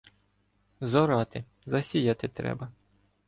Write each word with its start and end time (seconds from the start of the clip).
Зорати, 0.81 1.43
засіяти 1.65 2.27
треба. 2.27 2.71